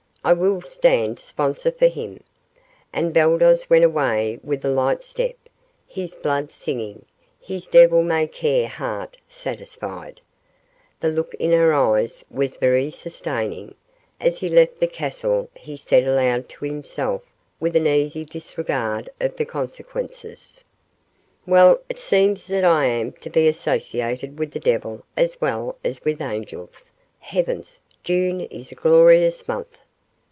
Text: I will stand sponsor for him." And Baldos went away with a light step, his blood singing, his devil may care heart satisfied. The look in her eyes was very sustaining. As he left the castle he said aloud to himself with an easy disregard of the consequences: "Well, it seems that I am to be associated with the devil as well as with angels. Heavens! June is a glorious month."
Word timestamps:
I 0.23 0.33
will 0.33 0.61
stand 0.61 1.17
sponsor 1.17 1.71
for 1.71 1.87
him." 1.87 2.23
And 2.93 3.11
Baldos 3.11 3.71
went 3.71 3.83
away 3.83 4.39
with 4.43 4.63
a 4.63 4.69
light 4.69 5.03
step, 5.03 5.33
his 5.87 6.13
blood 6.13 6.51
singing, 6.51 7.05
his 7.39 7.65
devil 7.65 8.03
may 8.03 8.27
care 8.27 8.67
heart 8.67 9.17
satisfied. 9.27 10.21
The 10.99 11.09
look 11.09 11.33
in 11.39 11.51
her 11.53 11.73
eyes 11.73 12.23
was 12.29 12.51
very 12.55 12.91
sustaining. 12.91 13.73
As 14.19 14.37
he 14.37 14.47
left 14.47 14.79
the 14.79 14.85
castle 14.85 15.49
he 15.55 15.75
said 15.75 16.03
aloud 16.05 16.47
to 16.49 16.65
himself 16.65 17.23
with 17.59 17.75
an 17.75 17.87
easy 17.87 18.23
disregard 18.23 19.09
of 19.19 19.37
the 19.37 19.45
consequences: 19.45 20.63
"Well, 21.47 21.79
it 21.89 21.97
seems 21.97 22.45
that 22.45 22.63
I 22.63 22.85
am 22.85 23.13
to 23.13 23.29
be 23.31 23.47
associated 23.47 24.37
with 24.37 24.51
the 24.51 24.59
devil 24.59 25.03
as 25.17 25.41
well 25.41 25.79
as 25.83 25.99
with 26.05 26.21
angels. 26.21 26.91
Heavens! 27.17 27.79
June 28.03 28.41
is 28.41 28.71
a 28.71 28.75
glorious 28.75 29.47
month." 29.47 29.79